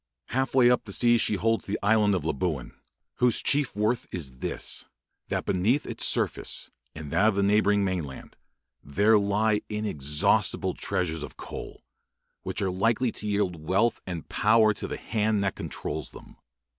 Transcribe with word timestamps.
Half 0.29 0.55
way 0.55 0.71
up 0.71 0.85
the 0.85 0.93
sea 0.93 1.19
she 1.19 1.35
holds 1.35 1.67
the 1.67 1.77
island 1.83 2.15
of 2.15 2.25
Labuan, 2.25 2.73
whose 3.17 3.43
chief 3.43 3.75
worth 3.75 4.11
is 4.11 4.39
this, 4.39 4.83
that 5.27 5.45
beneath 5.45 5.85
its 5.85 6.03
surface 6.07 6.71
and 6.95 7.11
that 7.11 7.27
of 7.27 7.35
the 7.35 7.43
neighbouring 7.43 7.83
mainland 7.85 8.35
there 8.83 9.19
lie 9.19 9.61
inexhaustible 9.69 10.73
treasures 10.73 11.21
of 11.21 11.37
coal, 11.37 11.83
which 12.41 12.63
are 12.63 12.71
likely 12.71 13.11
to 13.11 13.27
yield 13.27 13.63
wealth 13.67 14.01
and 14.07 14.27
power 14.27 14.73
to 14.73 14.87
the 14.87 14.97
hand 14.97 15.43
that 15.43 15.53
controls 15.53 16.09
them. 16.09 16.35